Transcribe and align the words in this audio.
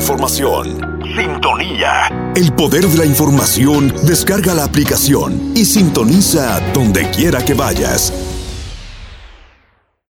información. 0.00 0.98
Sintonía. 1.14 2.32
El 2.34 2.54
poder 2.54 2.86
de 2.86 2.96
la 2.96 3.04
información 3.04 3.92
descarga 4.06 4.54
la 4.54 4.64
aplicación 4.64 5.52
y 5.54 5.66
sintoniza 5.66 6.58
donde 6.72 7.10
quiera 7.10 7.44
que 7.44 7.52
vayas. 7.52 8.10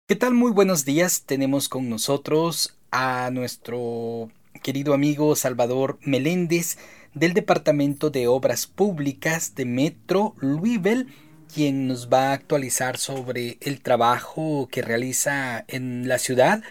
¿Qué 0.05 0.17
tal? 0.17 0.33
Muy 0.33 0.51
buenos 0.51 0.83
días. 0.83 1.23
Tenemos 1.25 1.69
con 1.69 1.89
nosotros 1.89 2.77
a 2.91 3.29
nuestro 3.31 4.29
querido 4.61 4.93
amigo 4.93 5.37
Salvador 5.37 5.97
Meléndez 6.01 6.77
del 7.13 7.33
Departamento 7.33 8.09
de 8.09 8.27
Obras 8.27 8.67
Públicas 8.67 9.55
de 9.55 9.63
Metro 9.63 10.35
Louisville 10.41 11.07
quien 11.53 11.87
nos 11.87 12.09
va 12.09 12.31
a 12.31 12.33
actualizar 12.33 12.97
sobre 12.97 13.57
el 13.61 13.79
trabajo 13.79 14.67
que 14.69 14.81
realiza 14.81 15.63
en 15.69 16.09
la 16.09 16.19
ciudad. 16.19 16.61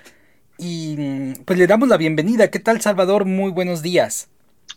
Y 0.58 1.34
pues 1.44 1.58
le 1.58 1.66
damos 1.66 1.88
la 1.88 1.96
bienvenida. 1.96 2.50
¿Qué 2.50 2.58
tal, 2.58 2.80
Salvador? 2.80 3.24
Muy 3.24 3.50
buenos 3.50 3.82
días. 3.82 4.28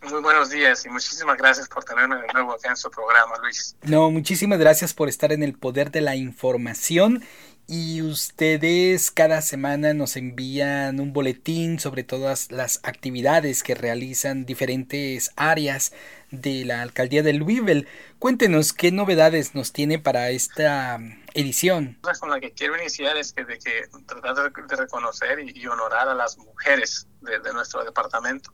Muy 0.02 0.22
buenos 0.22 0.48
días 0.48 0.84
y 0.86 0.88
muchísimas 0.88 1.36
gracias 1.36 1.68
por 1.68 1.84
tenerme 1.84 2.16
de 2.16 2.26
nuevo 2.32 2.52
acá 2.52 2.70
en 2.70 2.76
su 2.76 2.90
programa, 2.90 3.36
Luis. 3.42 3.76
No, 3.82 4.10
muchísimas 4.10 4.58
gracias 4.58 4.94
por 4.94 5.08
estar 5.08 5.30
en 5.30 5.42
el 5.42 5.52
poder 5.52 5.90
de 5.90 6.00
la 6.00 6.16
información 6.16 7.22
y 7.66 8.00
ustedes 8.02 9.10
cada 9.10 9.42
semana 9.42 9.92
nos 9.92 10.16
envían 10.16 11.00
un 11.00 11.12
boletín 11.12 11.78
sobre 11.78 12.02
todas 12.02 12.50
las 12.50 12.80
actividades 12.82 13.62
que 13.62 13.74
realizan 13.74 14.46
diferentes 14.46 15.32
áreas 15.36 15.92
de 16.30 16.64
la 16.64 16.82
alcaldía 16.82 17.22
de 17.22 17.32
Louisville. 17.32 17.86
Cuéntenos 18.18 18.72
qué 18.72 18.92
novedades 18.92 19.54
nos 19.54 19.72
tiene 19.72 19.98
para 19.98 20.30
esta 20.30 20.98
edición. 21.34 21.98
Con 22.18 22.30
la 22.30 22.40
que 22.40 22.52
quiero 22.52 22.76
iniciar 22.76 23.16
es 23.16 23.32
que, 23.32 23.44
de 23.44 23.58
que 23.58 23.88
tratar 24.06 24.52
de 24.52 24.76
reconocer 24.76 25.40
y, 25.40 25.66
honorar 25.66 26.08
a 26.08 26.14
las 26.14 26.38
mujeres 26.38 27.06
de, 27.20 27.52
nuestro 27.52 27.84
departamento. 27.84 28.52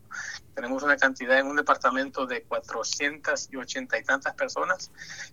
Tenemos 0.54 0.82
una 0.82 0.96
cantidad 0.96 1.38
en 1.38 1.46
un 1.46 1.56
departamento 1.56 2.26
de 2.26 2.42
480 2.42 3.98
y 3.98 4.04
tantas 4.04 4.34
personas. 4.34 4.90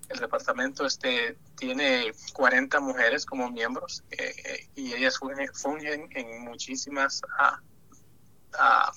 El 0.10 0.20
departamento 0.20 0.86
este, 0.86 1.38
tiene 1.58 2.14
40 2.34 2.80
mujeres 2.80 3.26
como 3.26 3.50
miembros 3.50 4.04
eh, 4.12 4.68
y 4.76 4.94
ellas 4.94 5.18
fungen, 5.18 6.10
en 6.12 6.42
muchísimas 6.44 7.22
ah, 7.38 7.60
ah, 8.58 8.92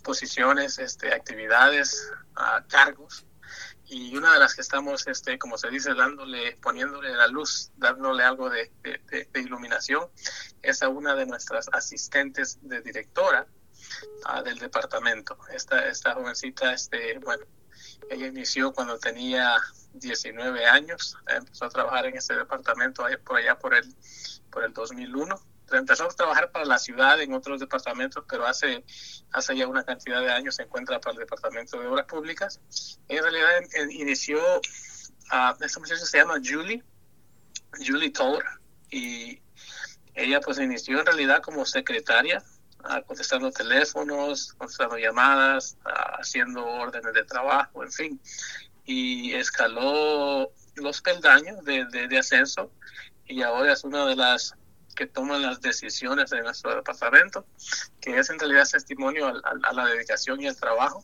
posiciones, 0.00 0.78
este, 0.78 1.12
actividades, 1.14 2.10
ah, 2.36 2.64
cargos 2.68 3.26
y 3.90 4.16
una 4.16 4.32
de 4.32 4.38
las 4.38 4.54
que 4.54 4.60
estamos, 4.60 5.06
este, 5.08 5.36
como 5.38 5.58
se 5.58 5.68
dice, 5.68 5.94
dándole, 5.94 6.56
poniéndole 6.62 7.12
la 7.12 7.26
luz, 7.26 7.72
dándole 7.76 8.22
algo 8.22 8.48
de, 8.48 8.70
iluminación, 9.34 10.08
es 10.62 10.82
a 10.82 10.88
una 10.88 11.16
de 11.16 11.26
nuestras 11.26 11.68
asistentes 11.72 12.58
de 12.62 12.80
directora 12.82 13.48
ah, 14.26 14.42
del 14.42 14.58
departamento. 14.58 15.36
Esta, 15.52 15.88
esta 15.88 16.14
jovencita, 16.14 16.72
este, 16.72 17.18
bueno, 17.18 17.44
ella 18.10 18.28
inició 18.28 18.72
cuando 18.72 18.96
tenía 18.98 19.56
19 19.94 20.66
años, 20.66 21.16
empezó 21.26 21.64
a 21.64 21.70
trabajar 21.70 22.06
en 22.06 22.16
este 22.16 22.36
departamento 22.36 23.04
por 23.24 23.38
allá 23.38 23.58
por 23.58 23.74
el, 23.74 23.92
por 24.50 24.62
el 24.62 24.72
2001 24.72 25.49
empezó 25.78 26.04
a 26.04 26.08
trabajar 26.08 26.50
para 26.50 26.64
la 26.64 26.78
ciudad 26.78 27.20
en 27.20 27.32
otros 27.32 27.60
departamentos, 27.60 28.24
pero 28.28 28.46
hace, 28.46 28.84
hace 29.32 29.56
ya 29.56 29.66
una 29.66 29.84
cantidad 29.84 30.20
de 30.20 30.30
años 30.30 30.56
se 30.56 30.62
encuentra 30.62 31.00
para 31.00 31.14
el 31.14 31.20
Departamento 31.20 31.78
de 31.78 31.86
Obras 31.86 32.06
Públicas. 32.06 32.60
En 33.08 33.22
realidad 33.22 33.48
inició, 33.90 34.40
a 35.30 35.56
esta 35.60 35.80
muchacha 35.80 36.04
se 36.04 36.18
llama 36.18 36.40
Julie, 36.44 36.82
Julie 37.86 38.10
Tour, 38.10 38.44
y 38.90 39.40
ella 40.14 40.40
pues 40.40 40.58
inició 40.58 41.00
en 41.00 41.06
realidad 41.06 41.42
como 41.42 41.64
secretaria, 41.64 42.42
contestando 43.06 43.50
teléfonos, 43.50 44.54
contestando 44.54 44.96
llamadas, 44.96 45.76
haciendo 46.18 46.66
órdenes 46.66 47.12
de 47.12 47.24
trabajo, 47.24 47.84
en 47.84 47.92
fin, 47.92 48.20
y 48.84 49.34
escaló 49.34 50.50
los 50.76 51.02
peldaños 51.02 51.62
de, 51.64 51.84
de 51.84 52.18
ascenso 52.18 52.72
y 53.30 53.42
ahora 53.42 53.72
es 53.72 53.84
una 53.84 54.06
de 54.06 54.16
las 54.16 54.54
que 54.94 55.06
toman 55.06 55.42
las 55.42 55.60
decisiones 55.60 56.30
de 56.30 56.42
nuestro 56.42 56.74
departamento, 56.74 57.46
que 58.00 58.18
es 58.18 58.30
en 58.30 58.38
realidad 58.38 58.68
testimonio 58.70 59.28
a, 59.28 59.72
la 59.72 59.86
dedicación 59.86 60.40
y 60.40 60.46
el 60.46 60.56
trabajo 60.56 61.02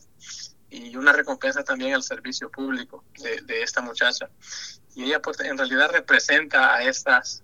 y 0.69 0.95
una 0.97 1.13
recompensa 1.13 1.63
también 1.63 1.93
al 1.93 2.03
servicio 2.03 2.51
público 2.51 3.03
de, 3.19 3.61
esta 3.61 3.81
muchacha. 3.81 4.29
Y 4.95 5.05
ella 5.05 5.21
pues, 5.21 5.39
en 5.39 5.57
realidad 5.57 5.91
representa 5.91 6.75
a 6.75 6.83
estas 6.83 7.43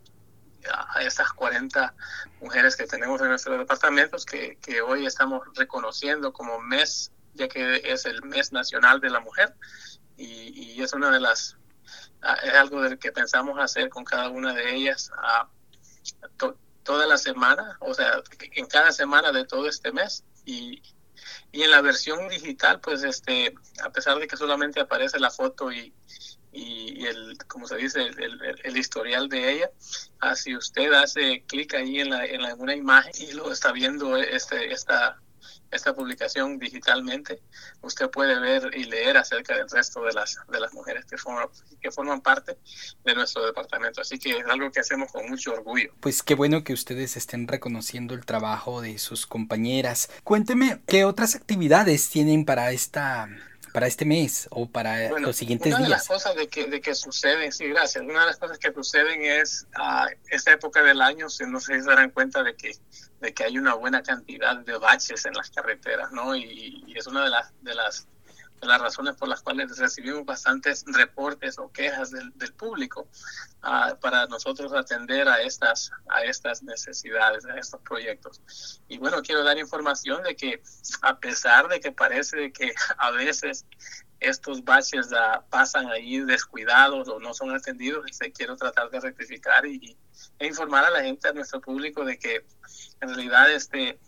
a 0.72 1.02
estas 1.02 1.32
40 1.34 1.94
mujeres 2.42 2.76
que 2.76 2.86
tenemos 2.86 3.22
en 3.22 3.30
nuestros 3.30 3.58
departamentos 3.58 4.26
que, 4.26 4.58
hoy 4.88 5.06
estamos 5.06 5.42
reconociendo 5.56 6.32
como 6.32 6.60
mes, 6.60 7.12
ya 7.34 7.48
que 7.48 7.82
es 7.84 8.06
el 8.06 8.24
mes 8.24 8.52
nacional 8.52 9.02
de 9.02 9.10
la 9.10 9.20
mujer 9.20 9.54
y, 10.18 10.82
es 10.82 10.94
una 10.94 11.12
de 11.12 11.20
las 11.20 11.58
es 12.44 12.54
algo 12.54 12.82
del 12.82 12.98
que 12.98 13.12
pensamos 13.12 13.60
hacer 13.60 13.90
con 13.90 14.04
cada 14.06 14.30
una 14.30 14.54
de 14.54 14.76
ellas 14.76 15.12
toda 16.84 17.08
la 17.08 17.18
semana, 17.18 17.78
o 17.80 17.94
sea, 17.94 18.22
en 18.40 18.66
cada 18.68 18.92
semana 18.92 19.32
de 19.32 19.46
todo 19.46 19.68
este 19.68 19.92
mes. 19.92 20.24
Y, 20.46 20.82
y 21.52 21.64
en 21.64 21.72
la 21.72 21.82
versión 21.82 22.28
digital, 22.30 22.80
pues, 22.82 23.04
este, 23.04 23.54
a 23.82 23.92
pesar 23.92 24.20
de 24.20 24.28
que 24.28 24.38
solamente 24.38 24.82
aparece 24.82 25.20
la 25.20 25.32
foto 25.32 25.72
y, 25.72 25.94
y 26.52 27.06
el, 27.06 27.38
como 27.48 27.68
se 27.68 27.78
dice, 27.78 28.02
el, 28.02 28.60
el, 28.64 28.78
historial 28.78 29.28
de 29.28 29.54
ella, 29.54 29.72
ah, 30.20 30.36
si 30.36 30.56
usted 30.56 30.94
hace 30.94 31.44
clic 31.48 31.74
ahí 31.74 32.00
en, 32.00 32.12
la, 32.12 32.26
en 32.26 32.42
alguna 32.42 32.76
imagen 32.76 33.12
y 33.18 33.32
lo 33.34 33.52
está 33.52 33.72
viendo 33.72 34.18
este, 34.18 34.72
esta, 34.72 35.20
esta 35.72 35.94
publicación 35.94 36.60
digitalmente, 36.60 37.42
usted 37.82 38.10
puede 38.10 38.40
ver 38.40 38.72
y 38.76 38.86
leer 38.86 39.18
acerca 39.18 39.56
del 39.58 39.70
resto 39.70 40.04
de 40.04 40.14
las, 40.14 40.38
de 40.52 40.60
las 40.60 40.74
mujeres 40.74 41.06
que 41.06 41.18
forman, 41.18 41.48
que 41.82 41.92
forman 41.92 42.22
parte 42.22 42.58
de 43.04 43.16
nuestro 43.16 43.46
departamento. 43.46 44.02
Así 44.02 44.20
que 44.20 44.38
es 44.38 44.46
algo 44.46 44.72
que 44.72 44.80
hacemos 44.80 45.12
con 45.12 45.30
mucho 45.30 45.54
orgullo. 45.54 45.94
Pues 46.00 46.24
qué 46.24 46.36
bueno 46.36 46.64
que 46.64 46.74
ustedes 46.74 47.18
estén 47.18 47.48
reconociendo 47.48 48.14
el 48.14 48.26
trabajo 48.26 48.82
de 48.82 48.98
sus 48.98 49.26
compañeras. 49.26 50.10
Cuénteme, 50.24 50.82
¿qué 50.88 51.06
otras 51.06 51.36
actividades 51.36 52.10
tienen 52.10 52.46
para 52.46 52.72
esta 52.72 53.28
para 53.74 53.88
este 53.88 54.06
mes 54.06 54.48
o 54.52 54.68
para 54.68 55.10
los 55.20 55.36
siguientes 55.36 55.66
días? 55.66 55.80
Una 55.80 55.88
de 55.88 55.92
las 55.96 56.08
cosas 56.08 56.36
de 56.36 56.48
que, 56.48 56.68
de 56.68 56.80
que 56.80 56.94
suceden, 56.94 57.52
sí, 57.52 57.68
gracias. 57.68 58.04
Una 58.04 58.22
de 58.22 58.28
las 58.28 58.38
cosas 58.38 58.60
que 58.60 58.72
suceden 58.72 59.26
es 59.26 59.68
a 59.76 60.08
esta 60.30 60.52
época 60.52 60.84
del 60.84 61.02
año, 61.02 61.28
si 61.30 61.46
no 61.46 61.60
se 61.60 61.82
darán 61.82 62.12
cuenta 62.12 62.44
de 62.44 62.56
que, 62.56 62.78
de 63.20 63.34
que 63.34 63.44
hay 63.44 63.58
una 63.58 63.74
buena 63.74 64.04
cantidad 64.04 64.58
de 64.58 64.78
baches 64.78 65.26
en 65.26 65.34
las 65.34 65.50
carreteras, 65.50 66.12
¿no? 66.12 66.36
Y, 66.36 66.84
y 66.86 66.98
es 66.98 67.08
una 67.08 67.24
de 67.24 67.32
las, 67.32 67.52
de 67.62 67.74
las 67.74 68.08
las 68.66 68.82
razones 68.82 69.16
por 69.16 69.28
las 69.28 69.42
cuales 69.42 69.78
recibimos 69.78 70.26
bastantes 70.26 70.84
reportes 70.88 71.58
o 71.60 71.72
quejas 71.72 72.12
del, 72.12 72.32
público 72.54 73.08
uh, 73.64 73.98
para 74.00 74.26
nosotros 74.28 74.74
atender 74.74 75.28
a 75.28 75.42
estas, 75.42 75.92
a 76.10 76.24
estas 76.24 76.64
necesidades, 76.64 77.46
a 77.46 77.58
estos 77.58 77.82
proyectos. 77.82 78.82
Y 78.88 78.98
bueno, 78.98 79.22
quiero 79.22 79.44
dar 79.44 79.58
información 79.58 80.24
de 80.24 80.36
que 80.36 80.62
a 81.02 81.20
pesar 81.20 81.68
de 81.68 81.80
que 81.80 81.92
parece 81.92 82.52
que 82.52 82.74
a 82.98 83.12
veces 83.12 83.66
estos 84.20 84.64
baches 84.64 85.10
pasan 85.50 85.88
ahí 85.88 86.20
descuidados 86.22 87.10
o 87.10 87.20
no 87.20 87.34
son 87.34 87.54
atendidos, 87.54 88.06
este, 88.10 88.32
quiero 88.32 88.56
tratar 88.56 88.90
de 88.90 89.00
rectificar 89.00 89.66
y, 89.66 89.98
e 90.40 90.48
informar 90.48 90.86
a 90.86 90.90
la 90.90 91.04
gente, 91.04 91.28
a 91.28 91.34
nuestro 91.34 91.60
público, 91.60 92.06
de 92.06 92.18
que 92.18 92.46
en 93.02 93.10
realidad 93.10 93.52
este, 93.52 94.00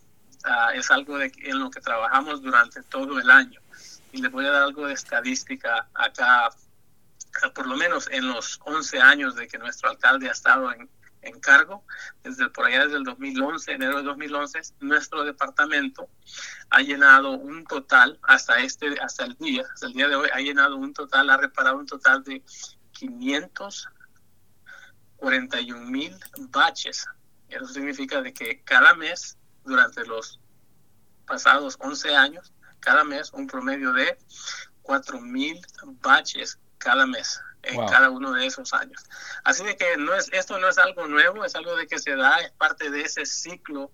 uh, 0.45 0.71
es 0.73 0.89
algo 0.89 1.17
de, 1.17 1.31
en 1.43 1.59
lo 1.59 1.69
que 1.69 1.81
trabajamos 1.81 2.41
durante 2.41 2.81
todo 2.83 3.19
el 3.19 3.29
año 3.29 3.64
y 4.15 4.21
les 4.21 4.31
voy 4.31 4.45
a 4.45 4.51
dar 4.51 4.63
algo 4.63 4.87
de 4.87 4.93
estadística 4.93 5.89
acá, 5.93 6.49
por 7.53 7.67
lo 7.67 7.75
menos 7.75 8.07
en 8.09 8.29
los 8.29 8.61
11 8.63 9.01
años 9.01 9.35
de 9.35 9.49
que 9.49 9.57
nuestro 9.57 9.89
alcalde 9.89 10.29
ha 10.29 10.31
estado 10.31 10.71
en, 10.71 10.89
en 11.21 11.37
cargo, 11.41 11.83
desde 12.23 12.49
por 12.49 12.65
allá 12.65 12.85
desde 12.85 12.95
el 12.95 13.03
2011, 13.03 13.73
enero 13.73 13.97
de 13.97 14.03
2011, 14.03 14.61
nuestro 14.79 15.25
departamento 15.25 16.07
ha 16.69 16.81
llenado 16.81 17.31
un 17.31 17.65
total, 17.65 18.17
hasta 18.23 18.59
este, 18.59 18.97
hasta 19.01 19.25
el 19.25 19.35
día, 19.35 19.65
hasta 19.73 19.87
el 19.87 19.93
día 19.93 20.07
de 20.07 20.15
hoy, 20.15 20.29
ha 20.33 20.39
llenado 20.39 20.77
un 20.77 20.93
total, 20.93 21.29
ha 21.29 21.35
reparado 21.35 21.77
un 21.77 21.85
total 21.85 22.23
de 22.23 22.41
541 22.91 25.91
mil 25.91 26.15
baches. 26.51 27.05
Eso 27.49 27.67
significa 27.67 28.21
de 28.21 28.33
que 28.33 28.63
cada 28.63 28.93
mes, 28.93 29.37
durante 29.65 30.05
los 30.05 30.39
pasados 31.25 31.75
11 31.81 32.15
años, 32.15 32.53
cada 32.85 33.03
mes 33.03 33.33
un 33.33 33.47
promedio 33.47 33.91
de 33.91 34.17
4.000 34.83 35.65
baches 36.01 36.59
cada 36.77 37.05
mes 37.05 37.41
en 37.63 37.83
cada 37.87 38.11
uno 38.11 38.31
de 38.31 38.45
esos 38.45 38.73
años. 38.73 39.01
Así 39.43 39.63
de 39.63 39.75
que 39.75 39.97
no 39.97 40.13
es, 40.13 40.29
esto 40.31 40.59
no 40.59 40.69
es 40.69 40.77
algo 40.77 41.07
nuevo, 41.07 41.43
es 41.43 41.55
algo 41.55 41.75
de 41.75 41.87
que 41.87 41.97
se 41.97 42.15
da, 42.15 42.37
es 42.37 42.51
parte 42.51 42.91
de 42.91 43.01
ese 43.01 43.25
ciclo 43.25 43.91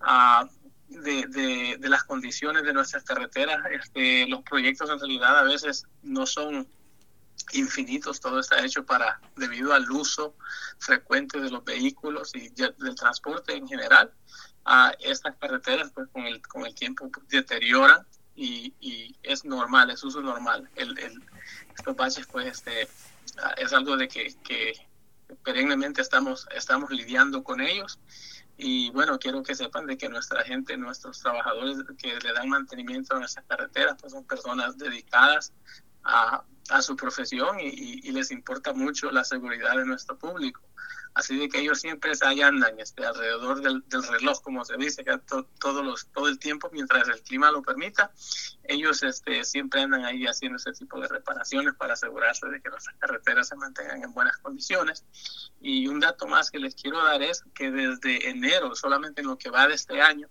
uh, 0.00 0.48
de, 0.88 1.26
de, 1.28 1.76
de, 1.78 1.88
las 1.88 2.02
condiciones 2.02 2.64
de 2.64 2.72
nuestras 2.72 3.04
carreteras. 3.04 3.64
Este, 3.70 4.26
los 4.26 4.42
proyectos 4.42 4.90
en 4.90 4.98
realidad 4.98 5.38
a 5.38 5.44
veces 5.44 5.86
no 6.02 6.26
son 6.26 6.66
infinitos, 7.52 8.20
todo 8.20 8.40
está 8.40 8.64
hecho 8.64 8.84
para, 8.84 9.20
debido 9.36 9.72
al 9.72 9.88
uso 9.90 10.34
frecuente 10.78 11.40
de 11.40 11.50
los 11.50 11.64
vehículos 11.64 12.34
y 12.34 12.48
del 12.48 12.94
transporte 12.96 13.54
en 13.54 13.68
general, 13.68 14.12
a 14.64 14.92
estas 14.98 15.36
carreteras 15.36 15.92
pues 15.94 16.08
con 16.10 16.24
el, 16.26 16.40
con 16.42 16.66
el 16.66 16.74
tiempo 16.74 17.10
deterioran 17.28 18.04
y, 18.36 18.74
y 18.80 19.16
es 19.22 19.44
normal, 19.44 19.90
es 19.90 20.02
uso 20.02 20.20
normal. 20.20 20.68
El, 20.74 20.98
el, 20.98 21.22
estos 21.76 21.96
baches 21.96 22.26
pues 22.26 22.46
este, 22.46 22.88
es 23.56 23.72
algo 23.72 23.96
de 23.96 24.08
que, 24.08 24.34
que 24.44 24.72
perennemente 25.42 26.00
estamos, 26.00 26.46
estamos 26.54 26.90
lidiando 26.90 27.42
con 27.42 27.60
ellos 27.60 27.98
y 28.56 28.90
bueno, 28.90 29.18
quiero 29.18 29.42
que 29.42 29.54
sepan 29.54 29.86
de 29.86 29.96
que 29.96 30.08
nuestra 30.08 30.44
gente, 30.44 30.76
nuestros 30.76 31.20
trabajadores 31.20 31.78
que 31.98 32.18
le 32.20 32.32
dan 32.32 32.48
mantenimiento 32.48 33.16
a 33.16 33.18
nuestras 33.18 33.44
carreteras, 33.46 33.96
pues 34.00 34.12
son 34.12 34.24
personas 34.24 34.78
dedicadas 34.78 35.52
a, 36.04 36.44
a 36.70 36.82
su 36.82 36.96
profesión 36.96 37.58
y, 37.60 38.12
les 38.12 38.30
importa 38.30 38.72
mucho 38.72 39.10
la 39.10 39.24
seguridad 39.24 39.76
de 39.76 39.84
nuestro 39.84 40.16
público. 40.16 40.60
Así 41.14 41.38
de 41.38 41.48
que 41.48 41.60
ellos 41.60 41.80
siempre 41.80 42.12
ahí 42.22 42.42
andan 42.42 42.78
este, 42.80 43.06
alrededor 43.06 43.60
del, 43.60 43.84
reloj, 44.10 44.42
como 44.42 44.64
se 44.64 44.76
dice, 44.76 45.04
que 45.04 45.16
todo 45.18 46.28
el 46.28 46.38
tiempo, 46.40 46.68
mientras 46.72 47.08
el 47.08 47.22
clima 47.22 47.52
lo 47.52 47.62
permita, 47.62 48.12
ellos 48.64 49.02
este, 49.04 49.44
siempre 49.44 49.82
andan 49.82 50.04
ahí 50.04 50.26
haciendo 50.26 50.56
ese 50.56 50.72
tipo 50.72 50.98
de 51.00 51.06
reparaciones 51.06 51.74
para 51.74 51.92
asegurarse 51.92 52.48
de 52.48 52.60
que 52.60 52.68
nuestras 52.68 52.96
carreteras 52.96 53.48
se 53.48 53.54
mantengan 53.54 54.02
en 54.02 54.12
buenas 54.12 54.36
condiciones. 54.38 55.04
Y 55.60 55.86
un 55.86 56.00
dato 56.00 56.26
más 56.26 56.50
que 56.50 56.58
les 56.58 56.74
quiero 56.74 57.02
dar 57.04 57.22
es 57.22 57.44
que 57.54 57.70
desde 57.70 58.28
enero, 58.28 58.74
solamente 58.74 59.20
en 59.20 59.28
lo 59.28 59.38
que 59.38 59.50
va 59.50 59.68
de 59.68 59.74
este 59.74 60.00
año, 60.02 60.28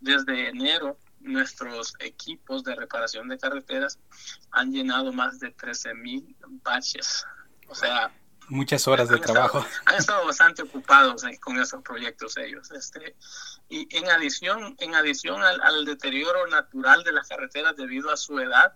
desde 0.00 0.48
enero 0.48 0.98
nuestros 1.20 1.94
equipos 2.00 2.64
de 2.64 2.74
reparación 2.74 3.28
de 3.28 3.38
carreteras 3.38 3.98
han 4.50 4.72
llenado 4.72 5.12
más 5.12 5.40
de 5.40 5.50
13 5.50 5.94
mil 5.94 6.36
baches. 6.62 7.24
O 7.68 7.74
sea, 7.74 8.12
muchas 8.48 8.86
horas 8.88 9.08
de 9.08 9.18
trabajo. 9.18 9.64
han 9.84 9.94
estado 9.96 10.26
bastante 10.26 10.62
ocupados 10.62 11.24
con 11.40 11.58
esos 11.58 11.82
proyectos 11.82 12.36
ellos. 12.36 12.70
Este, 12.70 13.16
y 13.68 13.88
en 13.96 14.08
adición, 14.10 14.76
en 14.78 14.94
adición 14.94 15.42
al, 15.42 15.84
deterioro 15.84 16.46
natural 16.46 17.04
de 17.04 17.12
las 17.12 17.28
carreteras 17.28 17.76
debido 17.76 18.10
a 18.10 18.16
su 18.16 18.38
edad, 18.38 18.74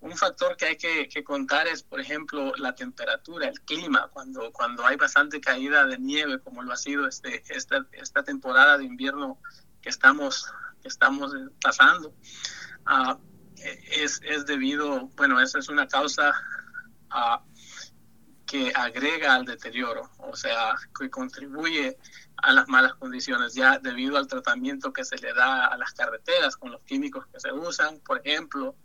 un 0.00 0.16
factor 0.16 0.56
que 0.56 0.66
hay 0.66 0.76
que, 0.76 1.24
contar 1.24 1.66
es, 1.66 1.82
por 1.82 2.00
ejemplo, 2.00 2.52
la 2.56 2.74
temperatura, 2.74 3.48
el 3.48 3.60
clima. 3.62 4.08
Cuando, 4.12 4.52
cuando 4.52 4.84
hay 4.86 4.96
bastante 4.96 5.40
caída 5.40 5.86
de 5.86 5.98
nieve, 5.98 6.40
como 6.40 6.62
lo 6.62 6.72
ha 6.72 6.76
sido 6.76 7.08
este, 7.08 7.42
esta, 7.48 7.86
esta 7.92 8.22
temporada 8.22 8.76
de 8.76 8.84
invierno 8.84 9.38
que 9.80 9.88
estamos 9.88 10.52
estamos 10.84 11.32
pasando, 11.62 12.14
ah, 12.86 13.18
es, 13.56 14.20
es, 14.22 14.46
debido, 14.46 15.08
bueno, 15.16 15.40
esa 15.40 15.58
es 15.58 15.68
una 15.68 15.88
causa 15.88 16.34
uh, 17.10 17.53
que 18.46 18.72
agrega 18.74 19.34
al 19.34 19.44
deterioro, 19.44 20.10
o 20.18 20.36
sea, 20.36 20.74
que 20.98 21.10
contribuye 21.10 21.96
a 22.36 22.52
las 22.52 22.68
malas 22.68 22.94
condiciones 22.94 23.54
ya 23.54 23.78
debido 23.78 24.18
al 24.18 24.26
tratamiento 24.26 24.92
que 24.92 25.04
se 25.04 25.16
le 25.16 25.32
da 25.32 25.66
a 25.66 25.76
las 25.76 25.92
carreteras 25.94 26.56
con 26.56 26.72
los 26.72 26.82
químicos 26.82 27.26
que 27.28 27.40
se 27.40 27.52
usan, 27.52 28.00
por 28.00 28.20
ejemplo, 28.24 28.76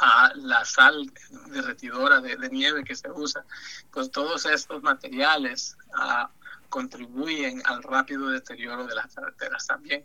a 0.00 0.32
la 0.36 0.64
sal 0.64 1.12
derretidora 1.48 2.20
de, 2.20 2.36
nieve 2.48 2.84
que 2.84 2.94
se 2.94 3.10
usa, 3.10 3.44
pues 3.90 4.10
todos 4.10 4.46
estos 4.46 4.82
materiales 4.82 5.76
uh, 5.90 6.28
contribuyen 6.68 7.60
al 7.66 7.82
rápido 7.82 8.28
deterioro 8.28 8.86
de 8.86 8.94
las 8.94 9.14
carreteras 9.14 9.66
también. 9.66 10.04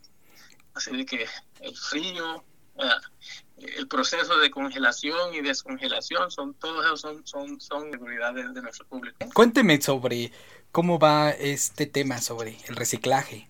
Así 0.74 1.04
que 1.06 1.26
el 1.60 1.76
frío, 1.76 2.44
el 3.60 3.88
proceso 3.88 4.38
de 4.38 4.50
congelación 4.50 5.34
y 5.34 5.40
descongelación, 5.40 6.30
son 6.30 6.54
todos 6.54 6.84
esos 6.84 7.00
son, 7.00 7.26
son, 7.26 7.60
son 7.60 7.90
seguridades 7.90 8.54
de 8.54 8.62
nuestro 8.62 8.86
público. 8.86 9.18
Cuénteme 9.34 9.80
sobre 9.80 10.32
cómo 10.72 10.98
va 10.98 11.30
este 11.30 11.86
tema 11.86 12.18
sobre 12.18 12.56
el 12.68 12.76
reciclaje. 12.76 13.48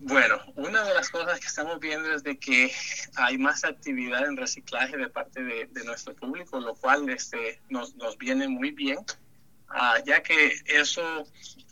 Bueno, 0.00 0.38
una 0.56 0.84
de 0.84 0.92
las 0.92 1.08
cosas 1.08 1.40
que 1.40 1.46
estamos 1.46 1.80
viendo 1.80 2.12
es 2.12 2.22
de 2.22 2.38
que 2.38 2.70
hay 3.16 3.38
más 3.38 3.64
actividad 3.64 4.26
en 4.26 4.36
reciclaje 4.36 4.96
de 4.96 5.08
parte 5.08 5.42
de, 5.42 5.84
nuestro 5.84 6.14
público, 6.14 6.60
lo 6.60 6.74
cual 6.74 7.08
este, 7.08 7.60
nos, 7.70 7.94
nos 7.96 8.18
viene 8.18 8.46
muy 8.46 8.72
bien, 8.72 8.98
ah, 9.68 9.96
ya 10.04 10.22
que 10.22 10.54
eso 10.66 11.24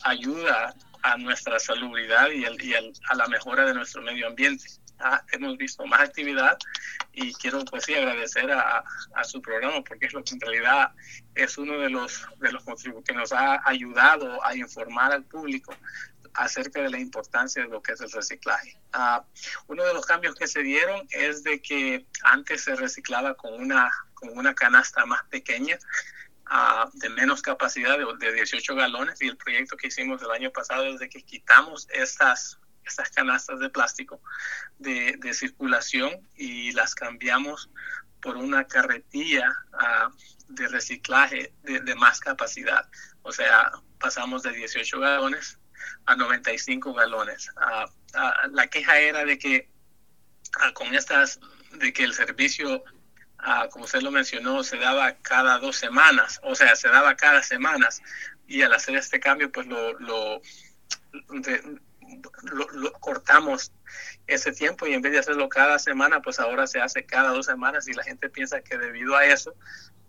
ayuda 0.02 0.74
a 1.02 1.18
nuestra 1.18 1.58
salubridad 1.58 2.30
y, 2.30 2.44
a 2.74 3.14
la 3.14 3.26
mejora 3.28 3.66
de 3.66 3.74
nuestro 3.74 4.00
medio 4.00 4.26
ambiente. 4.26 4.64
Ah, 5.06 5.22
hemos 5.32 5.58
visto 5.58 5.84
más 5.84 6.00
actividad 6.00 6.56
y 7.12 7.34
quiero 7.34 7.62
pues 7.66 7.84
sí 7.84 7.94
agradecer 7.94 8.50
a, 8.50 8.82
su 9.22 9.42
programa 9.42 9.84
porque 9.84 10.06
es 10.06 10.14
lo 10.14 10.24
que 10.24 10.32
en 10.32 10.40
realidad 10.40 10.92
es 11.34 11.58
uno 11.58 11.78
de 11.78 11.90
los 11.90 12.26
de 12.38 12.50
los 12.50 12.64
que 13.04 13.12
nos 13.12 13.30
ha 13.32 13.60
ayudado 13.68 14.42
a 14.42 14.56
informar 14.56 15.12
al 15.12 15.24
público 15.24 15.74
acerca 16.32 16.80
de 16.80 16.88
la 16.88 16.98
importancia 16.98 17.62
de 17.62 17.68
lo 17.68 17.82
que 17.82 17.92
es 17.92 18.00
el 18.00 18.10
reciclaje. 18.10 18.78
Ah, 18.94 19.22
uno 19.66 19.84
de 19.84 19.92
los 19.92 20.06
cambios 20.06 20.34
que 20.36 20.46
se 20.46 20.62
dieron 20.62 21.06
es 21.10 21.44
de 21.44 21.60
que 21.60 22.06
antes 22.22 22.64
se 22.64 22.74
reciclaba 22.74 23.34
con 23.34 23.52
una 23.52 23.90
con 24.14 24.38
una 24.38 24.54
canasta 24.54 25.04
más 25.04 25.22
pequeña 25.24 25.78
de 26.94 27.08
menos 27.10 27.42
capacidad 27.42 27.98
de, 27.98 28.32
18 28.32 28.74
galones 28.74 29.20
y 29.20 29.28
el 29.28 29.36
proyecto 29.36 29.76
que 29.76 29.88
hicimos 29.88 30.22
el 30.22 30.30
año 30.30 30.50
pasado 30.50 30.84
es 30.86 30.98
de 30.98 31.08
que 31.08 31.22
quitamos 31.22 31.88
estas, 31.92 32.58
estas 32.84 33.10
canastas 33.10 33.58
de 33.60 33.70
plástico 33.70 34.20
de, 34.78 35.18
circulación 35.34 36.28
y 36.36 36.72
las 36.72 36.94
cambiamos 36.94 37.70
por 38.20 38.36
una 38.36 38.64
carretilla 38.64 39.52
de 40.48 40.68
reciclaje 40.68 41.52
de, 41.62 41.94
más 41.94 42.20
capacidad. 42.20 42.88
O 43.22 43.32
sea, 43.32 43.72
pasamos 43.98 44.42
de 44.42 44.52
18 44.52 45.00
galones 45.00 45.58
a 46.06 46.16
95 46.16 46.94
galones. 46.94 47.50
la 48.50 48.66
queja 48.68 48.98
era 48.98 49.24
de 49.24 49.38
que 49.38 49.70
con 50.74 50.94
estas, 50.94 51.40
de 51.72 51.92
que 51.92 52.04
el 52.04 52.14
servicio 52.14 52.84
Ah, 53.46 53.68
como 53.70 53.84
usted 53.84 54.00
lo 54.00 54.10
mencionó, 54.10 54.64
se 54.64 54.78
daba 54.78 55.16
cada 55.16 55.58
dos 55.58 55.76
semanas, 55.76 56.40
o 56.44 56.54
sea, 56.54 56.74
se 56.76 56.88
daba 56.88 57.14
cada 57.14 57.42
semanas. 57.42 58.00
Y 58.46 58.62
al 58.62 58.72
hacer 58.72 58.96
este 58.96 59.20
cambio, 59.20 59.52
pues 59.52 59.66
lo, 59.66 59.92
lo, 59.98 60.40
lo, 62.74 62.92
cortamos 62.94 63.72
ese 64.26 64.52
tiempo 64.52 64.86
y 64.86 64.94
en 64.94 65.02
vez 65.02 65.12
de 65.12 65.18
hacerlo 65.18 65.48
cada 65.48 65.78
semana, 65.78 66.20
pues 66.20 66.40
ahora 66.40 66.66
se 66.66 66.80
hace 66.80 67.04
cada 67.04 67.30
dos 67.30 67.46
semanas 67.46 67.88
y 67.88 67.92
la 67.92 68.02
gente 68.02 68.28
piensa 68.28 68.60
que 68.60 68.78
debido 68.78 69.16
a 69.16 69.24
eso 69.24 69.54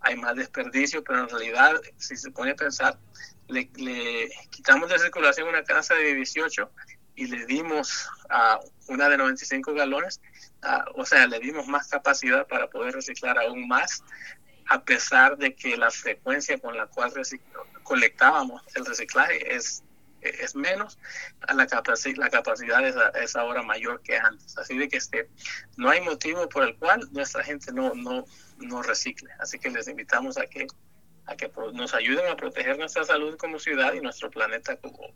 hay 0.02 0.16
más 0.16 0.36
desperdicio, 0.36 1.04
pero 1.04 1.22
en 1.22 1.30
realidad, 1.30 1.82
si 1.98 2.16
se 2.16 2.32
pone 2.32 2.52
a 2.52 2.56
pensar, 2.56 2.98
le, 3.48 3.70
quitamos 4.50 4.90
de 4.90 5.00
circulación 5.00 5.48
una 5.48 5.64
casa 5.64 5.96
de 5.96 6.14
18 6.14 6.72
y 7.16 7.28
le 7.28 7.46
dimos 7.46 8.08
a 8.30 8.60
una 8.88 9.10
de 9.10 9.18
95 9.18 9.74
galones 9.74 10.22
o 10.96 11.06
sea, 11.06 11.28
le 11.28 11.40
dimos 11.40 11.68
más 11.68 11.88
capacidad 11.88 12.48
para 12.48 12.70
poder 12.70 12.96
reciclar 12.96 13.38
aún 13.38 13.68
más, 13.68 14.04
a 14.68 14.84
pesar 14.84 15.38
de 15.38 15.56
que 15.56 15.78
la 15.78 15.92
frecuencia 15.92 16.58
con 16.58 16.76
la 16.76 16.88
cual 16.88 17.14
colectábamos 17.84 18.64
el 18.76 18.86
reciclaje 18.86 19.56
es, 19.56 19.84
es 20.30 20.56
menos, 20.56 20.98
la, 21.54 21.68
capaci 21.68 22.16
la 22.16 22.30
capacidad 22.30 22.86
es, 22.86 22.96
es, 23.22 23.36
ahora 23.36 23.62
mayor 23.64 24.02
que 24.02 24.18
antes. 24.18 24.58
Así 24.58 24.78
de 24.78 24.88
que 24.88 24.98
este, 24.98 25.30
no 25.78 25.90
hay 25.90 26.02
motivo 26.02 26.48
por 26.50 26.64
el 26.64 26.78
cual 26.78 27.08
nuestra 27.12 27.44
gente 27.44 27.72
no, 27.72 27.94
no, 27.96 28.26
no 28.58 28.82
recicle. 28.82 29.30
Así 29.40 29.60
que 29.60 29.70
les 29.70 29.88
invitamos 29.88 30.38
a 30.38 30.46
que 30.46 30.68
a 31.28 31.36
que 31.36 31.52
nos 31.74 31.94
ayuden 31.94 32.28
a 32.30 32.36
proteger 32.36 32.78
nuestra 32.78 33.04
salud 33.04 33.38
como 33.38 33.60
ciudad 33.60 33.94
y 33.94 34.00
nuestro 34.00 34.30
planeta 34.30 34.76
como, 34.78 35.14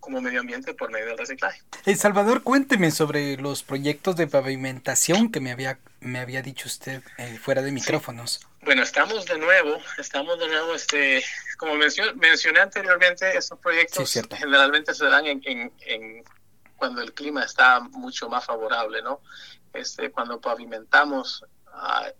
como 0.00 0.20
medio 0.20 0.40
ambiente 0.40 0.74
por 0.74 0.90
medio 0.90 1.06
del 1.06 1.18
reciclaje. 1.18 1.62
El 1.84 1.96
Salvador, 1.96 2.42
cuénteme 2.42 2.90
sobre 2.90 3.36
los 3.36 3.62
proyectos 3.62 4.16
de 4.16 4.26
pavimentación 4.26 5.30
que 5.30 5.40
me 5.40 5.50
había, 5.50 5.78
me 6.00 6.20
había 6.20 6.42
dicho 6.42 6.68
usted 6.68 7.02
eh, 7.18 7.38
fuera 7.38 7.62
de 7.62 7.72
micrófonos. 7.72 8.40
Bueno, 8.62 8.82
estamos 8.82 9.26
de 9.26 9.38
nuevo, 9.38 9.78
estamos 9.98 10.38
de 10.38 10.48
nuevo, 10.48 10.74
este, 10.74 11.22
como 11.58 11.74
mencioné 11.74 12.60
anteriormente, 12.60 13.36
estos 13.36 13.58
proyectos 13.58 14.12
generalmente 14.36 14.94
se 14.94 15.06
dan 15.06 15.26
en, 15.26 15.42
en, 15.44 16.24
cuando 16.76 17.02
el 17.02 17.12
clima 17.12 17.44
está 17.44 17.80
mucho 17.80 18.28
más 18.28 18.44
favorable, 18.44 19.02
¿no? 19.02 19.20
Este, 19.72 20.10
cuando 20.10 20.40
pavimentamos 20.40 21.44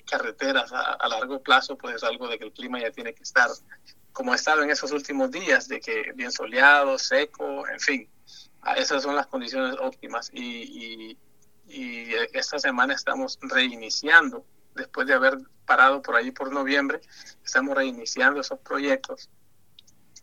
carreteras 0.08 0.72
a, 0.72 1.08
largo 1.08 1.42
plazo, 1.42 1.76
pues 1.76 1.96
es 1.96 2.04
algo 2.04 2.28
de 2.28 2.38
que 2.38 2.44
el 2.44 2.52
clima 2.52 2.80
ya 2.80 2.90
tiene 2.90 3.14
que 3.14 3.22
estar 3.22 3.48
como 4.12 4.32
ha 4.32 4.36
estado 4.36 4.62
en 4.62 4.70
esos 4.70 4.90
últimos 4.90 5.30
días, 5.30 5.68
de 5.68 5.80
que 5.80 6.12
bien 6.14 6.32
soleado, 6.32 6.98
seco, 6.98 7.68
en 7.68 7.78
fin, 7.78 8.10
esas 8.76 9.04
son 9.04 9.14
las 9.14 9.28
condiciones 9.28 9.76
óptimas. 9.78 10.30
Y, 10.32 11.16
y, 11.68 12.14
esta 12.32 12.58
semana 12.58 12.94
estamos 12.94 13.38
reiniciando, 13.42 14.44
después 14.74 15.06
de 15.06 15.14
haber 15.14 15.38
parado 15.66 16.00
por 16.02 16.16
ahí 16.16 16.30
por 16.30 16.50
noviembre, 16.50 17.00
estamos 17.44 17.76
reiniciando 17.76 18.40
esos 18.40 18.58
proyectos 18.60 19.28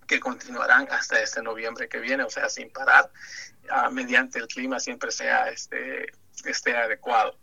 que 0.07 0.19
continuarán 0.19 0.87
hasta 0.91 1.21
este 1.21 1.41
noviembre 1.41 1.87
que 1.87 1.99
viene, 1.99 2.23
o 2.23 2.29
sea, 2.29 2.49
sin 2.49 2.71
parar, 2.71 3.11
mediante 3.91 4.39
el 4.39 4.47
clima 4.47 4.79
siempre 4.79 5.11
sea 5.11 5.49
este, 5.49 6.07
esté 6.45 6.75
adecuado. 6.75 7.37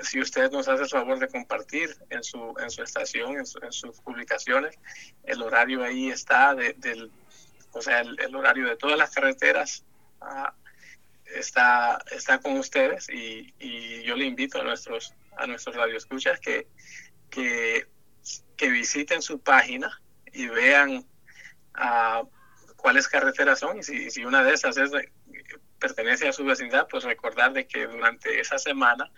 Si 0.00 0.20
usted 0.20 0.50
nos 0.50 0.68
hace 0.68 0.84
el 0.84 0.88
favor 0.88 1.18
de 1.18 1.28
compartir 1.28 1.94
en 2.10 2.24
su, 2.24 2.54
en 2.58 2.70
su 2.70 2.82
estación, 2.82 3.36
en, 3.36 3.46
sus 3.46 4.00
publicaciones, 4.00 4.78
el 5.24 5.42
horario 5.42 5.84
ahí 5.84 6.10
está, 6.10 6.54
del, 6.54 7.10
o 7.72 7.82
sea, 7.82 8.00
el, 8.00 8.34
horario 8.34 8.66
de 8.66 8.76
todas 8.76 8.98
las 8.98 9.10
carreteras 9.10 9.84
ah, 10.20 10.54
está, 11.26 12.02
está 12.10 12.38
con 12.38 12.56
ustedes 12.56 13.08
y, 13.10 13.52
y, 13.58 14.02
yo 14.02 14.16
le 14.16 14.24
invito 14.24 14.60
a 14.60 14.64
nuestros, 14.64 15.14
a 15.36 15.46
nuestros 15.46 15.76
radioescuchas 15.76 16.40
que, 16.40 16.66
que, 17.30 17.86
que 18.56 18.70
visiten 18.70 19.22
su 19.22 19.40
página 19.40 20.00
y 20.32 20.46
vean 20.48 21.06
uh, 21.76 22.26
cuáles 22.76 23.08
carreteras 23.08 23.58
son 23.58 23.78
y 23.78 23.82
si, 23.82 24.10
si 24.10 24.24
una 24.24 24.42
de 24.42 24.54
esas 24.54 24.76
es 24.76 24.90
pertenece 25.82 26.28
a 26.28 26.32
su 26.32 26.44
vecindad, 26.44 26.86
pues 26.88 27.02
recordar 27.02 27.52
de 27.52 27.66
que 27.66 27.86
durante 27.88 28.38
esa 28.40 28.56
semana 28.56 29.10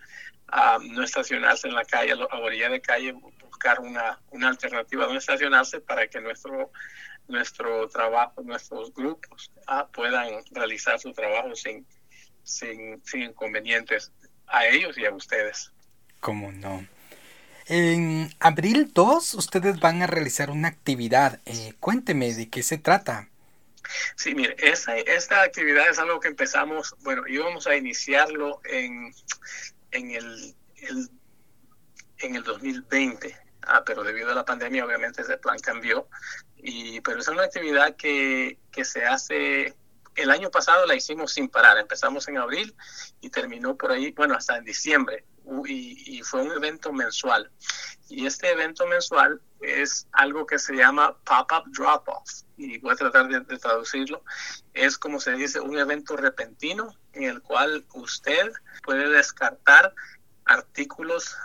no 0.81 1.03
estacionarse 1.03 1.69
en 1.69 1.75
la 1.75 1.85
calle, 1.85 2.13
a 2.13 2.39
orilla 2.39 2.71
de 2.71 2.81
calle, 2.81 3.13
buscar 3.43 3.81
una, 3.81 4.19
una 4.31 4.49
alternativa 4.49 5.05
donde 5.05 5.19
estacionarse 5.19 5.81
para 5.81 6.07
que 6.07 6.21
nuestro, 6.21 6.71
nuestro 7.29 7.89
trabajo, 7.89 8.43
nuestros 8.43 8.95
grupos 8.95 9.53
ah, 9.67 9.87
puedan 9.93 10.29
realizar 10.53 10.99
su 10.99 11.13
trabajo 11.13 11.55
sin, 11.55 11.87
sin, 12.43 13.03
sin 13.05 13.23
inconvenientes 13.23 14.13
a 14.47 14.67
ellos 14.67 14.97
y 14.97 15.05
a 15.05 15.15
ustedes. 15.15 15.71
¿Cómo 16.21 16.51
no? 16.53 16.87
En 17.67 18.31
abril 18.41 18.91
2 18.93 19.35
ustedes 19.35 19.81
van 19.81 20.03
a 20.03 20.07
realizar 20.07 20.51
una 20.51 20.69
actividad. 20.69 21.41
Eh, 21.47 21.75
cuénteme 21.81 22.33
de 22.35 22.49
qué 22.49 22.63
se 22.63 22.79
trata. 22.79 23.29
Sí, 24.17 24.35
mire, 24.35 24.57
esa, 24.59 24.97
esta 24.97 25.43
actividad 25.43 25.89
es 25.89 25.99
algo 25.99 26.21
que 26.21 26.29
empezamos, 26.29 26.95
bueno, 27.01 27.27
íbamos 27.27 27.67
a 27.67 27.77
iniciarlo 27.77 28.61
en, 28.65 29.15
en 29.91 30.11
el, 30.11 30.55
en 32.19 32.35
el 32.35 32.43
2020, 32.43 33.37
ah, 33.63 33.83
pero 33.85 34.03
debido 34.03 34.33
a 34.33 34.35
la 34.35 34.45
pandemia 34.45 34.85
obviamente 34.85 35.23
ese 35.23 35.37
plan 35.37 35.59
cambió, 35.59 36.09
y, 36.57 37.01
pero 37.03 37.21
es 37.21 37.29
una 37.29 37.45
actividad 37.45 37.97
que, 37.97 38.59
que 38.73 38.85
se 38.85 39.05
hace 39.05 39.75
el 40.15 40.31
año 40.31 40.51
pasado 40.51 40.87
la 40.87 40.95
hicimos 40.95 41.33
sin 41.33 41.49
parar. 41.49 41.79
Empezamos 41.79 42.29
en 42.29 42.39
abril 42.39 42.75
y 43.21 43.31
terminó 43.31 43.77
por 43.77 43.93
ahí, 43.93 44.13
bueno, 44.13 44.35
hasta 44.35 44.57
en 44.57 44.65
diciembre. 44.65 45.25
Y, 45.67 46.23
fue 46.23 46.43
un 46.43 46.53
evento 46.53 46.93
mensual. 46.93 47.51
Y 48.09 48.27
este 48.27 48.51
evento 48.51 48.87
mensual 48.87 49.41
es 49.61 50.07
algo 50.13 50.47
que 50.47 50.59
se 50.59 50.75
llama 50.75 51.17
Pop-Up 51.25 51.71
Drop-Off. 51.73 52.43
Y 52.57 52.79
voy 52.79 52.93
a 52.93 52.97
tratar 52.97 53.29
de, 53.29 53.59
traducirlo. 53.59 54.23
Es 54.73 54.99
como 54.99 55.21
se 55.21 55.33
dice, 55.33 55.61
un 55.61 55.79
evento 55.79 56.17
repentino 56.17 56.95
en 57.13 57.25
el 57.25 57.43
cual 57.43 57.85
usted 57.95 58.53
puede 58.83 59.09
descartar 59.09 59.95
artículos 60.45 61.37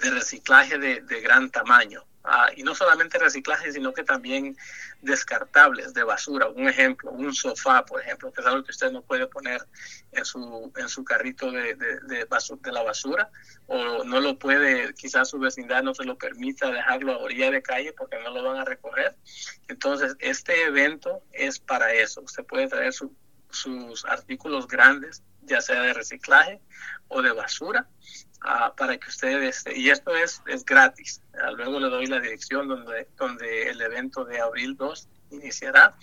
de 0.00 0.10
reciclaje 0.10 0.78
de, 0.78 1.00
de 1.02 1.20
gran 1.20 1.50
tamaño. 1.50 2.04
Ah, 2.24 2.50
y 2.56 2.62
no 2.62 2.74
solamente 2.74 3.18
reciclaje, 3.18 3.72
sino 3.72 3.92
que 3.92 4.04
también 4.04 4.56
descartables 5.00 5.92
de 5.92 6.04
basura. 6.04 6.48
Un 6.50 6.68
ejemplo, 6.68 7.10
un 7.10 7.34
sofá, 7.34 7.84
por 7.84 8.00
ejemplo, 8.00 8.32
que 8.32 8.40
es 8.40 8.46
algo 8.46 8.62
que 8.62 8.70
usted 8.70 8.92
no 8.92 9.02
puede 9.02 9.26
poner 9.26 9.66
en 10.12 10.24
su, 10.24 10.72
en 10.76 10.88
su 10.88 11.04
carrito 11.04 11.50
de, 11.50 11.74
de, 11.74 11.98
de, 12.00 12.26
de 12.26 12.72
la 12.72 12.82
basura, 12.84 13.28
o 13.66 14.04
no 14.04 14.20
lo 14.20 14.38
puede, 14.38 14.94
quizás 14.94 15.30
su 15.30 15.40
vecindad 15.40 15.82
no 15.82 15.94
se 15.94 16.04
lo 16.04 16.16
permita 16.16 16.70
dejarlo 16.70 17.12
a 17.12 17.18
orilla 17.18 17.50
de 17.50 17.60
calle 17.60 17.92
porque 17.92 18.18
no 18.22 18.30
lo 18.30 18.44
van 18.44 18.58
a 18.58 18.64
recoger. 18.64 19.16
Entonces, 19.66 20.14
este 20.20 20.66
evento 20.66 21.24
es 21.32 21.58
para 21.58 21.92
eso. 21.92 22.20
Usted 22.20 22.44
puede 22.44 22.68
traer 22.68 22.92
sus 22.92 24.04
artículos 24.04 24.68
grandes, 24.68 25.24
ya 25.42 25.60
sea 25.60 25.82
de 25.82 25.92
reciclaje 25.92 26.60
o 27.08 27.20
de 27.20 27.32
basura, 27.32 27.88
Ah, 28.44 28.74
para 28.76 28.96
que 28.98 29.08
ustedes, 29.08 29.64
y 29.72 29.90
esto 29.90 30.16
es, 30.16 30.42
es 30.46 30.64
gratis, 30.64 31.22
ah, 31.40 31.52
luego 31.52 31.78
le 31.78 31.88
doy 31.88 32.06
la 32.06 32.18
dirección 32.18 32.66
donde, 32.66 33.06
donde 33.16 33.70
el 33.70 33.80
evento 33.80 34.24
de 34.24 34.40
abril 34.40 34.76
2 34.76 35.08
iniciará, 35.30 35.94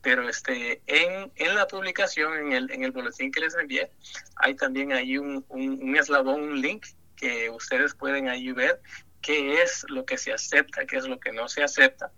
pero 0.00 0.28
este, 0.28 0.82
en, 0.86 1.32
en 1.34 1.54
la 1.56 1.66
publicación, 1.66 2.32
en 2.34 2.52
el, 2.52 2.70
en 2.70 2.84
el 2.84 2.92
boletín 2.92 3.32
que 3.32 3.40
les 3.40 3.56
envié, 3.56 3.90
hay 4.36 4.54
también 4.54 4.92
ahí 4.92 5.18
un, 5.18 5.44
un, 5.48 5.82
un 5.82 5.96
eslabón, 5.96 6.42
un 6.42 6.60
link 6.60 6.86
que 7.16 7.50
ustedes 7.50 7.92
pueden 7.94 8.28
ahí 8.28 8.52
ver 8.52 8.80
qué 9.20 9.60
es 9.60 9.84
lo 9.88 10.04
que 10.04 10.16
se 10.16 10.32
acepta, 10.32 10.86
qué 10.86 10.96
es 10.96 11.06
lo 11.06 11.18
que 11.18 11.32
no 11.32 11.48
se 11.48 11.64
acepta. 11.64 12.12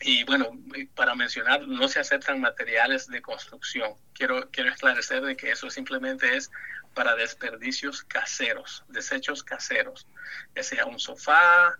Y 0.00 0.24
bueno, 0.24 0.50
para 0.96 1.14
mencionar, 1.14 1.66
no 1.68 1.86
se 1.86 2.00
aceptan 2.00 2.40
materiales 2.40 3.06
de 3.06 3.22
construcción. 3.22 3.94
Quiero, 4.12 4.50
quiero 4.50 4.70
esclarecer 4.70 5.22
de 5.22 5.36
que 5.36 5.52
eso 5.52 5.70
simplemente 5.70 6.36
es 6.36 6.50
para 6.94 7.14
desperdicios 7.14 8.02
caseros, 8.04 8.84
desechos 8.88 9.42
caseros, 9.42 10.06
ya 10.54 10.62
sea 10.62 10.86
un 10.86 10.98
sofá, 10.98 11.76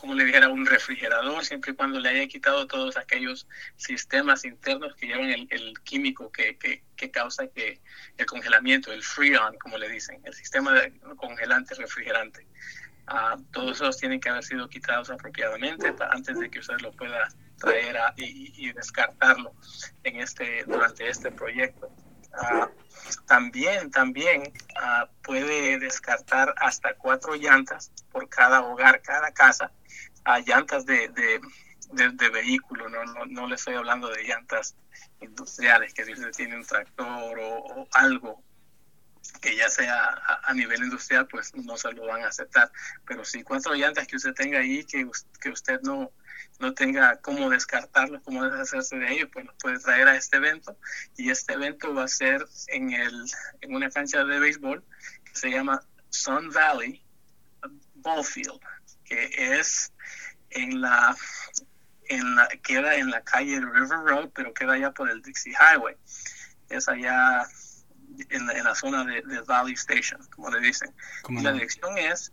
como 0.00 0.14
le 0.14 0.24
dijera, 0.24 0.48
un 0.48 0.64
refrigerador, 0.64 1.44
siempre 1.44 1.72
y 1.72 1.74
cuando 1.74 2.00
le 2.00 2.08
haya 2.08 2.26
quitado 2.26 2.66
todos 2.66 2.96
aquellos 2.96 3.46
sistemas 3.76 4.46
internos 4.46 4.94
que 4.94 5.08
llevan 5.08 5.28
el, 5.50 5.74
químico 5.84 6.32
que, 6.32 6.56
que, 6.56 7.10
causa 7.10 7.48
que 7.48 7.80
el 8.16 8.26
congelamiento, 8.26 8.92
el 8.92 9.02
freon, 9.02 9.58
como 9.58 9.76
le 9.76 9.90
dicen, 9.90 10.20
el 10.24 10.32
sistema 10.32 10.72
de 10.72 10.98
congelante 11.16 11.74
refrigerante. 11.74 12.46
todos 13.52 13.76
esos 13.76 13.98
tienen 13.98 14.20
que 14.20 14.30
haber 14.30 14.44
sido 14.44 14.68
quitados 14.70 15.10
apropiadamente 15.10 15.94
antes 16.10 16.38
de 16.38 16.50
que 16.50 16.60
usted 16.60 16.80
lo 16.80 16.92
pueda 16.92 17.28
traer 17.60 17.96
y, 18.16 18.72
descartarlo 18.72 19.52
en 20.02 20.20
este, 20.20 20.64
durante 20.64 21.08
este 21.08 21.30
proyecto. 21.30 21.88
Ah, 22.32 22.68
también, 23.26 23.90
también 23.90 24.52
ah, 24.80 25.08
puede 25.22 25.78
descartar 25.78 26.54
hasta 26.58 26.94
cuatro 26.94 27.34
llantas 27.34 27.92
por 28.10 28.28
cada 28.28 28.62
hogar, 28.62 29.02
cada 29.02 29.30
casa, 29.32 29.72
a 30.24 30.38
llantas 30.40 30.86
de, 30.86 31.08
de, 31.08 31.40
de, 32.10 32.28
vehículo, 32.30 32.88
no, 32.88 33.04
no, 33.04 33.26
no, 33.26 33.46
le 33.46 33.56
estoy 33.56 33.74
hablando 33.74 34.08
de 34.08 34.22
llantas 34.22 34.76
industriales, 35.20 35.92
que 35.92 36.04
si 36.04 36.12
usted 36.12 36.30
tiene 36.30 36.56
un 36.56 36.64
tractor 36.64 37.38
o, 37.40 37.88
algo 37.92 38.42
que 39.40 39.56
ya 39.56 39.68
sea 39.68 40.40
a, 40.44 40.54
nivel 40.54 40.82
industrial, 40.82 41.26
pues 41.26 41.54
no 41.54 41.76
se 41.76 41.92
lo 41.92 42.06
van 42.06 42.22
a 42.22 42.28
aceptar. 42.28 42.70
Pero 43.06 43.24
si 43.24 43.42
cuatro 43.42 43.74
llantas 43.74 44.06
que 44.06 44.16
usted 44.16 44.34
tenga 44.34 44.58
ahí, 44.58 44.84
que, 44.84 45.08
que 45.40 45.50
usted 45.50 45.80
no, 45.82 46.12
no 46.58 46.74
tenga 46.74 47.16
cómo 47.16 47.48
descartarlos, 47.48 48.22
cómo 48.22 48.44
deshacerse 48.44 48.96
de 48.96 49.12
ellos, 49.12 49.30
pues 49.32 49.46
los 49.46 49.54
puede 49.56 49.78
traer 49.78 50.08
a 50.08 50.16
este 50.16 50.36
evento. 50.36 50.76
Y 51.16 51.30
este 51.30 51.54
evento 51.54 51.94
va 51.94 52.04
a 52.04 52.08
ser 52.08 52.46
en, 52.68 52.92
el, 52.92 53.24
en 53.60 53.74
una 53.74 53.90
cancha 53.90 54.24
de 54.24 54.38
béisbol 54.38 54.84
que 55.24 55.34
se 55.34 55.50
llama 55.50 55.82
Sun 56.10 56.50
Valley 56.50 57.02
Ballfield, 57.94 58.60
que 59.04 59.58
es 59.58 59.92
en 60.50 60.80
la, 60.80 61.16
en 62.08 62.34
la, 62.34 62.48
queda 62.62 62.96
en 62.96 63.10
la 63.10 63.22
calle 63.22 63.60
River 63.60 64.00
Road, 64.04 64.30
pero 64.34 64.52
queda 64.52 64.74
allá 64.74 64.92
por 64.92 65.10
el 65.10 65.22
Dixie 65.22 65.54
Highway. 65.54 65.96
Es 66.68 66.88
allá 66.88 67.46
en 68.30 68.46
la, 68.46 68.52
en 68.54 68.64
la 68.64 68.74
zona 68.74 69.04
de, 69.04 69.22
de, 69.22 69.40
Valley 69.42 69.74
Station, 69.74 70.20
como 70.30 70.50
le 70.50 70.60
dicen. 70.60 70.94
Y 71.28 71.40
la 71.40 71.52
dirección 71.52 71.96
es 71.98 72.32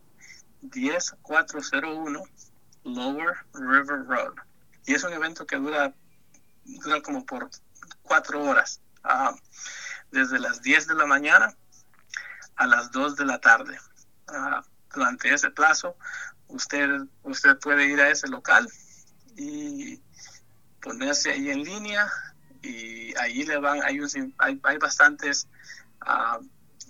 10401 0.62 2.24
Lower 2.84 3.36
River 3.54 4.06
Road. 4.06 4.34
Y 4.86 4.94
es 4.94 5.04
un 5.04 5.14
evento 5.14 5.46
que 5.46 5.58
dura, 5.58 5.94
dura 6.64 7.02
como 7.02 7.26
por 7.26 7.50
cuatro 8.02 8.44
horas, 8.44 8.82
uh, 9.04 9.36
desde 10.12 10.40
las 10.40 10.62
10 10.62 10.88
de 10.88 10.96
la 10.96 11.06
mañana 11.06 11.54
a 12.56 12.68
las 12.68 12.92
2 12.92 13.16
de 13.18 13.26
la 13.26 13.40
tarde. 13.40 13.78
Uh, 14.30 14.62
durante 14.94 15.34
ese 15.34 15.52
plazo, 15.52 15.96
usted, 16.48 16.90
usted 17.24 17.58
puede 17.60 17.86
ir 17.86 18.00
a 18.02 18.10
ese 18.10 18.28
local 18.28 18.68
y 19.36 20.02
ponerse 20.82 21.32
ahí 21.32 21.50
en 21.52 21.64
línea 21.64 22.12
y 22.62 23.16
ahí 23.18 23.44
le 23.44 23.58
van, 23.58 23.82
hay, 23.84 24.00
hay, 24.38 24.60
hay 24.64 24.78
bastantes 24.78 25.48
uh, 26.06 26.44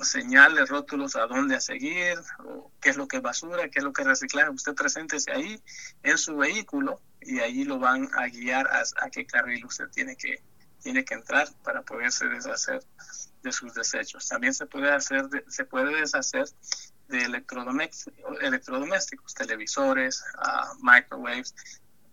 señales, 0.03 0.69
rótulos 0.69 1.15
a 1.15 1.25
dónde 1.27 1.55
a 1.55 1.59
seguir, 1.59 2.17
o 2.45 2.71
qué 2.81 2.89
es 2.89 2.97
lo 2.97 3.07
que 3.07 3.17
es 3.17 3.23
basura, 3.23 3.69
qué 3.69 3.79
es 3.79 3.83
lo 3.83 3.93
que 3.93 4.03
es 4.03 4.07
reciclaje. 4.07 4.49
Usted 4.49 4.75
preséntese 4.75 5.31
ahí 5.31 5.61
en 6.03 6.17
su 6.17 6.37
vehículo 6.37 7.01
y 7.21 7.39
ahí 7.39 7.63
lo 7.63 7.79
van 7.79 8.09
a 8.13 8.27
guiar 8.27 8.67
a, 8.67 9.09
qué 9.09 9.25
carril 9.25 9.65
usted 9.65 9.89
tiene 9.89 10.15
que, 10.15 10.41
tiene 10.81 11.03
que 11.03 11.15
entrar 11.15 11.47
para 11.63 11.81
poderse 11.81 12.27
deshacer 12.27 12.83
de 13.43 13.51
sus 13.51 13.73
desechos. 13.73 14.27
También 14.27 14.53
se 14.53 14.65
puede 14.65 14.91
hacer, 14.91 15.27
se 15.47 15.65
puede 15.65 15.99
deshacer 15.99 16.45
de 17.07 17.23
electrodomésticos, 17.23 18.37
electrodomésticos 18.41 19.33
televisores, 19.33 20.23
uh, 20.35 20.75
microwaves, 20.83 21.55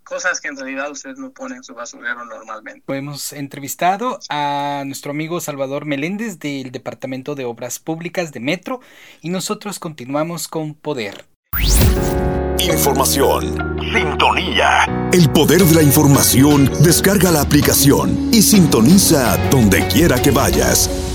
cosas 0.04 0.40
que 0.40 0.48
en 0.48 0.56
realidad 0.56 0.90
usted 0.90 1.16
no 1.16 1.32
pone 1.32 1.56
en 1.56 1.64
su 1.64 1.74
basurero 1.74 2.24
normalmente. 2.24 2.82
Hemos 2.86 3.32
entrevistado 3.32 4.20
a 4.28 4.82
nuestro 4.86 5.10
amigo 5.10 5.40
Salvador 5.40 5.86
Meléndez 5.86 6.38
del 6.38 6.70
Departamento 6.70 7.34
de 7.34 7.44
Obras 7.44 7.78
Públicas 7.78 8.32
de 8.32 8.40
Metro 8.40 8.80
y 9.22 9.30
nosotros 9.30 9.78
continuamos 9.78 10.48
con 10.48 10.74
Poder. 10.74 11.26
Información. 12.58 13.76
Sintonía. 13.92 15.10
El 15.12 15.30
poder 15.30 15.62
de 15.62 15.74
la 15.74 15.82
información 15.82 16.70
descarga 16.82 17.30
la 17.30 17.42
aplicación 17.42 18.30
y 18.32 18.42
sintoniza 18.42 19.36
donde 19.50 19.86
quiera 19.88 20.20
que 20.20 20.30
vayas. 20.30 21.13